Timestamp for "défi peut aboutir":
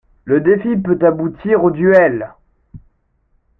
0.41-1.63